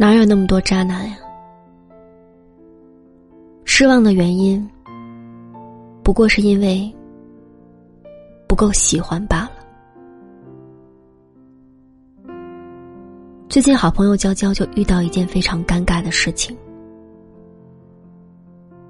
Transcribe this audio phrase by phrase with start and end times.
[0.00, 1.18] 哪有那么多渣男呀？
[3.66, 4.66] 失望的原因，
[6.02, 6.90] 不过是因为
[8.48, 9.50] 不够喜欢罢了。
[13.46, 16.56] 最近，好朋友娇娇就遇到一件非常尴尬的事情。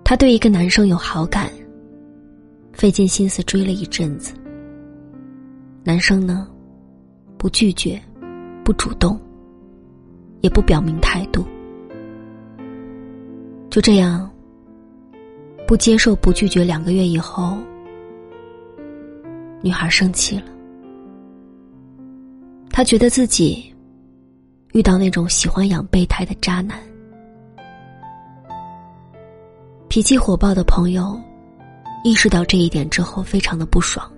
[0.04, 1.50] 她对一个男生有好感，
[2.72, 4.32] 费尽心思追了一阵子。
[5.82, 6.46] 男生呢，
[7.36, 8.00] 不拒绝，
[8.62, 9.20] 不主动，
[10.41, 11.45] 也不表明态度，
[13.70, 14.30] 就这样，
[15.66, 17.59] 不接受、不拒绝，两个月以后，
[19.62, 20.47] 女孩生气了，
[22.70, 23.66] 她觉得自己。
[24.73, 26.78] 遇到那种喜欢养备胎的渣男，
[29.88, 31.20] 脾气火爆的朋友，
[32.05, 34.09] 意识到这一点之后，非常的不爽，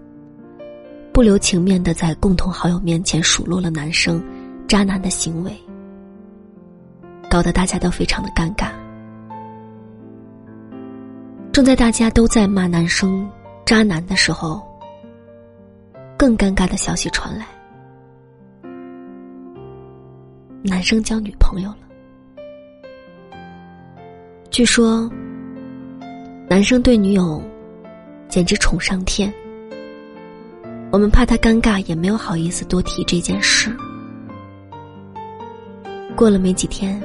[1.10, 4.23] 不留情面的在共同好友面前数落了男生
[4.68, 5.59] 渣男的行为，
[7.32, 8.68] 搞得大家都非常的尴尬。
[11.51, 13.26] 正在大家都在骂男生
[13.65, 14.60] 渣男的时候，
[16.18, 17.46] 更尴尬的消息传来。
[20.62, 21.79] 男生交女朋友了，
[24.51, 25.10] 据说
[26.51, 27.42] 男生对女友
[28.29, 29.32] 简直宠上天。
[30.90, 33.74] 我们怕他尴尬，也没有好意思多提这件事。
[36.14, 37.02] 过了没几天，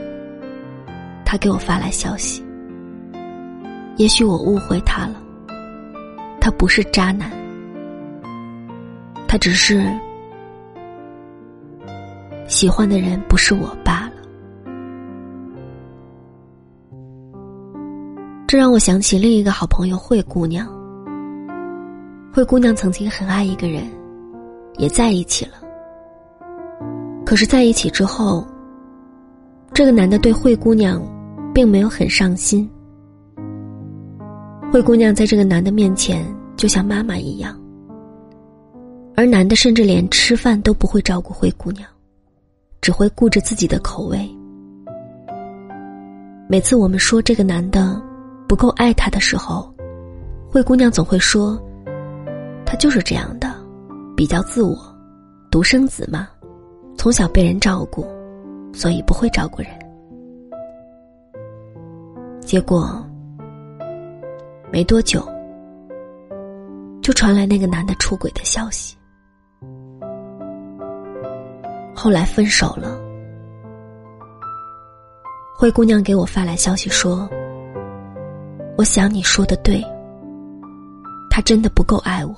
[1.30, 2.42] 他给我发来消息。
[3.98, 5.22] 也许我误会他了，
[6.40, 7.30] 他不是渣男，
[9.28, 9.86] 他只是。
[12.48, 14.14] 喜欢的人不是我罢了，
[18.48, 20.66] 这让我想起另一个好朋友慧姑娘。
[22.34, 23.84] 慧姑娘曾经很爱一个人，
[24.78, 25.56] 也在一起了。
[27.26, 28.48] 可是在一起之后，
[29.74, 31.02] 这个男的对慧姑娘
[31.58, 32.70] 并没有很上心。
[34.72, 36.24] 灰姑娘在这个男的面前
[36.56, 37.60] 就像妈妈一样，
[39.16, 41.84] 而男的甚至连吃饭都不会照顾灰姑娘。
[42.80, 44.20] 只会顾着自己的口味。
[46.48, 48.00] 每次我们说这个男的
[48.48, 49.74] 不够爱她的时候，
[50.48, 51.60] 灰姑娘总会说
[52.68, 53.52] ：“他就是这样的，
[54.16, 54.78] 比较自我，
[55.50, 56.30] 独生子嘛，
[57.00, 58.06] 从小被人照顾，
[58.72, 59.72] 所以不会照顾人。”
[62.48, 63.06] 结果
[64.72, 65.22] 没多久，
[67.02, 68.96] 就传来那个男的出轨的消息。
[71.94, 72.98] 后来分手了，
[75.58, 77.30] 灰姑娘给我发来消息说
[78.80, 79.84] ：“我想你说的对，
[81.30, 82.34] 他真的不够爱我，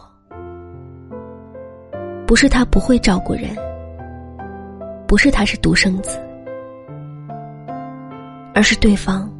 [2.26, 3.56] 不是他不会照顾人，
[5.08, 6.20] 不是他是独生子，
[8.56, 9.32] 而是对方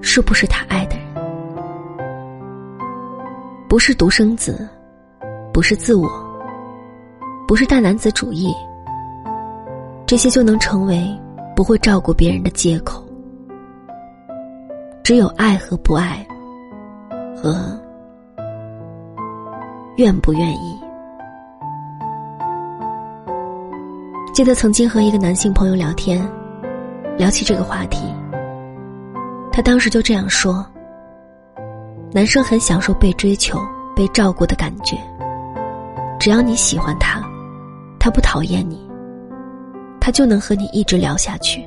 [0.00, 1.06] 是不是他爱的人？
[3.68, 4.68] 不是独生子，
[5.52, 6.08] 不是自我。”
[7.48, 8.54] 不是大男子主义，
[10.06, 11.04] 这些就能成为
[11.56, 13.04] 不会照顾别人的借口。
[15.02, 16.24] 只有爱和不爱，
[17.36, 17.76] 和
[19.96, 20.78] 愿不愿意。
[24.32, 26.24] 记得曾经和一个男性朋友聊天，
[27.18, 28.04] 聊起这个话题，
[29.52, 30.64] 他当时就这样说：
[32.12, 33.60] 男生很享受被追求、
[33.94, 34.96] 被照顾的感觉，
[36.18, 37.20] 只要你喜欢他。
[37.98, 38.88] 他不讨厌你，
[40.00, 41.62] 他就能和你一直聊下去。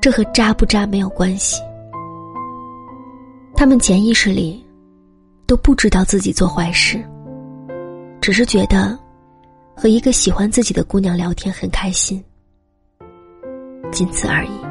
[0.00, 1.60] 这和渣不渣没有关系。
[3.54, 4.66] 他们潜意识里
[5.46, 7.04] 都不知道自己做坏事，
[8.22, 8.98] 只是觉得
[9.76, 12.24] 和一个喜欢自己的姑娘聊天很开心，
[13.92, 14.69] 仅此而已。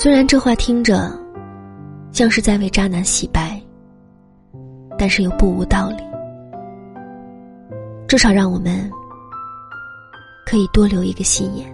[0.00, 1.10] 虽然这话听着
[2.12, 3.60] 像是在为渣男洗白，
[4.96, 6.04] 但是又不无道理。
[8.06, 8.88] 至少让我们
[10.46, 11.66] 可以多留一个心眼。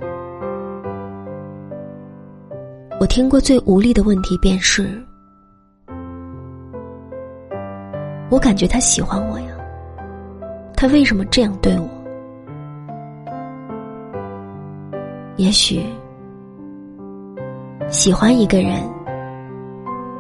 [2.99, 4.99] 我听过最无力的问题便是：
[8.31, 9.55] 我感觉他喜欢我呀，
[10.75, 11.87] 他为什么这样对我？
[15.37, 15.85] 也许
[17.91, 18.83] 喜欢一个人，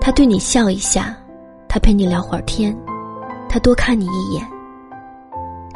[0.00, 1.16] 他对你笑一下，
[1.68, 2.76] 他陪你聊会儿天，
[3.48, 4.46] 他多看你一眼。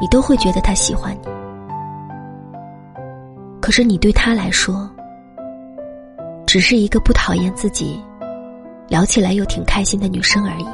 [0.00, 1.28] 你都会觉得他喜欢你，
[3.60, 4.88] 可是你对他来说，
[6.46, 8.00] 只是一个不讨厌自己，
[8.86, 10.66] 聊起来又挺开心的女生而已。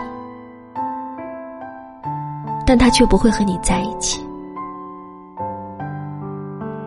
[2.67, 4.22] 但他却不会和你在一起，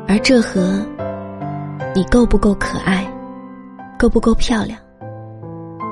[0.07, 0.85] 而这和
[1.95, 3.03] 你够不够可爱、
[3.97, 4.79] 够不够漂亮、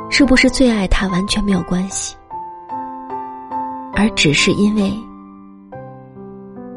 [0.09, 2.15] 是不是最爱他完全没有关系，
[3.93, 4.93] 而只是因为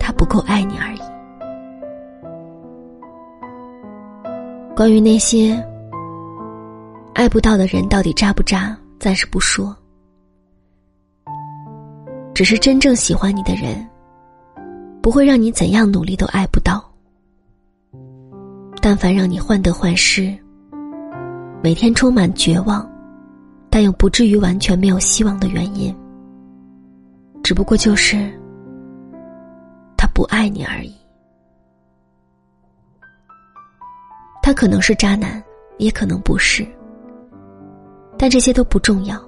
[0.00, 1.00] 他不够爱你而已。
[4.75, 5.62] 关于那些
[7.14, 9.76] 爱不到的人到底渣不渣，暂时不说。
[12.32, 13.84] 只是真正喜欢你的人，
[15.02, 16.84] 不会让你怎样努力都爱不到。
[18.80, 20.32] 但凡让你患得患失，
[21.60, 22.88] 每天充满绝望，
[23.69, 25.94] 但又不至于完全没有希望的原因，
[27.43, 28.31] 只不过就是
[29.96, 30.94] 他不爱你而已。
[34.40, 35.43] 他可能是渣男，
[35.78, 36.64] 也可能不是，
[38.16, 39.20] 但这些都不重要。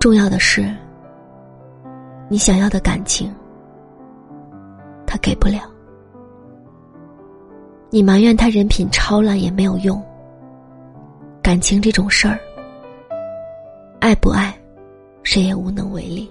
[0.00, 0.68] 重要的是，
[2.28, 3.32] 你想要的感情，
[5.06, 5.60] 他给不了。
[7.90, 10.04] 你埋怨他人品超烂也没有用。
[11.48, 12.38] 感情这种事儿，
[14.00, 14.54] 爱不爱，
[15.22, 16.30] 谁也无能为力。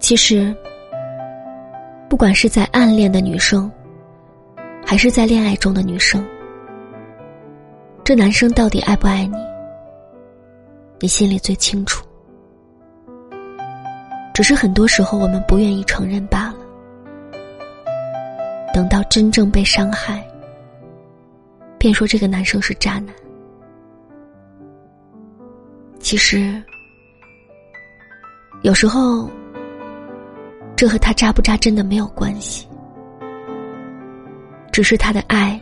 [0.00, 0.52] 其实，
[2.08, 3.70] 不管是在暗恋的女生，
[4.84, 6.26] 还是在恋爱中的女生，
[8.02, 9.36] 这男生到底爱不爱你，
[10.98, 12.04] 你心里最清楚。
[14.34, 16.56] 只是很多时候我们不愿意承认罢了。
[18.74, 20.20] 等到真正被伤害，
[21.84, 23.14] 便说这个男生是渣男。
[25.98, 26.62] 其实，
[28.62, 29.28] 有时候，
[30.74, 32.66] 这和他渣不渣真的没有关系，
[34.72, 35.60] 只是他的爱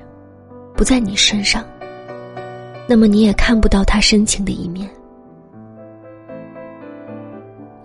[0.77, 1.65] 不在你身上，
[2.89, 4.89] 那么你也看不到他深情的一面。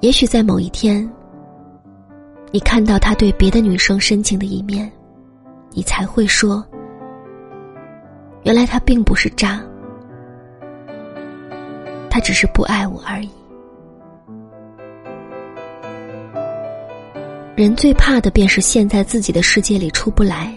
[0.01, 1.12] 也许在某一天，
[2.51, 4.92] 你看到他对别的女生深情的一面。
[5.72, 6.63] 你才会说，
[8.44, 9.62] 原来他并不是渣，
[12.10, 13.30] 他只是不爱我而已。
[17.56, 20.54] 人最怕的便是陷在自己的世界里出不来，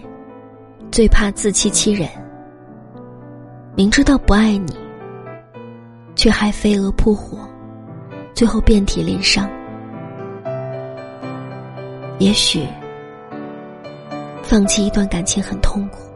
[0.91, 2.07] 最怕自欺欺人。
[3.75, 4.77] 明知道不爱你，
[6.15, 7.39] 却还飞蛾扑火，
[8.33, 9.49] 最后遍体鳞伤。
[12.19, 12.65] 也许。
[14.43, 16.10] 放弃一段感情很痛苦，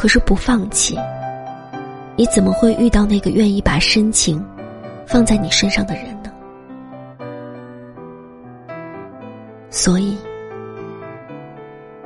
[0.00, 0.98] 可是不放弃，
[2.16, 4.42] 你怎么会遇到那个愿意把深情
[5.06, 6.32] 放在你身上的人呢？
[9.68, 10.16] 所以，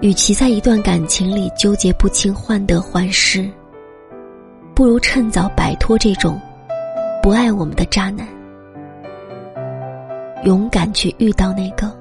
[0.00, 3.48] 与其在一段感情里纠结不清、患得患失，
[4.74, 6.36] 不如趁早摆脱这种
[7.22, 8.26] 不爱我们的渣男，
[10.42, 11.96] 勇敢去遇到那个。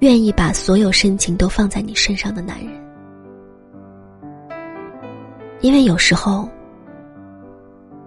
[0.00, 2.70] 愿意把所有深情都放在你身上的男人，
[5.62, 6.48] 因为有时候，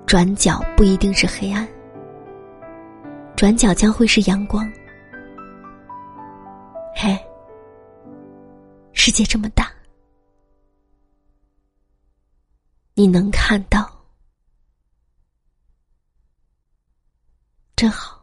[0.07, 1.67] 转角不一定是黑暗，
[3.35, 4.67] 转角将会是阳光。
[6.95, 7.15] 嘿，
[8.93, 9.71] 世界这么大，
[12.95, 13.87] 你能看到，
[17.75, 18.22] 真好。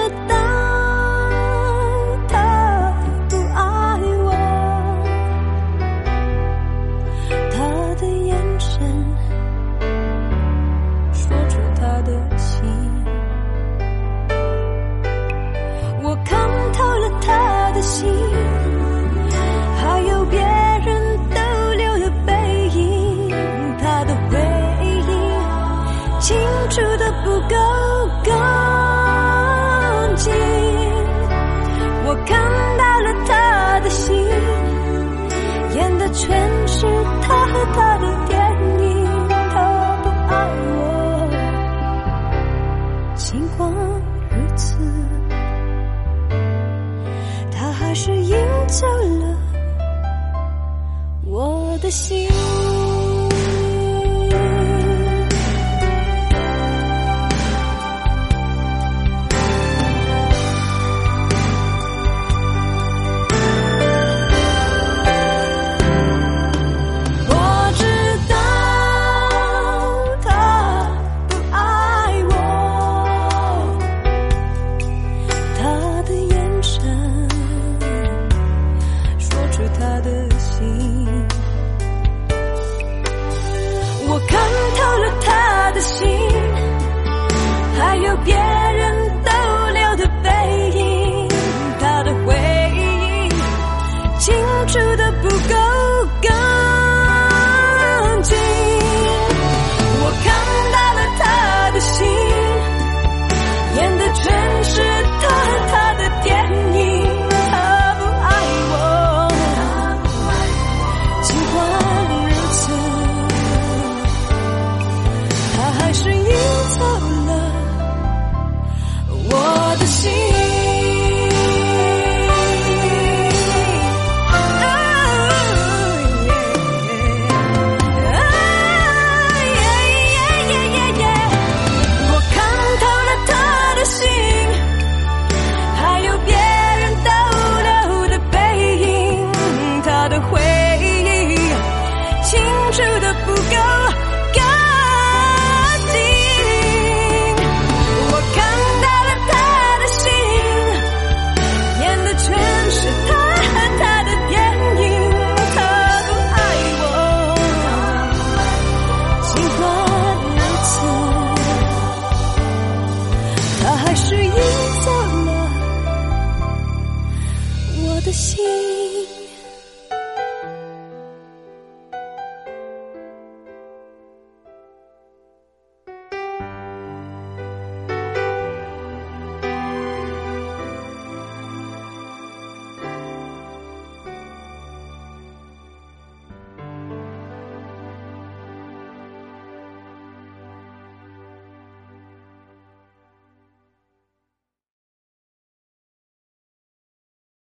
[51.91, 52.40] 心。